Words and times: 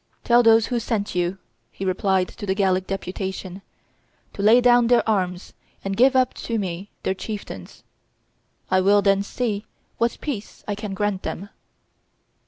"Tell 0.23 0.41
those 0.41 0.65
who 0.65 0.79
sent 0.79 1.13
you," 1.13 1.37
he 1.69 1.85
replied 1.85 2.27
to 2.29 2.47
the 2.47 2.55
Gallic 2.55 2.87
deputation, 2.87 3.61
"to 4.33 4.41
lay 4.41 4.59
down 4.59 4.87
their 4.87 5.07
arms 5.07 5.53
and 5.85 5.95
give 5.95 6.15
up 6.15 6.33
to 6.49 6.57
me 6.57 6.89
their 7.03 7.13
chieftains. 7.13 7.83
I 8.71 8.81
will 8.81 9.03
then 9.03 9.21
see 9.21 9.67
what 9.99 10.17
peace 10.19 10.63
I 10.67 10.73
can 10.73 10.95
grant 10.95 11.21
them." 11.21 11.49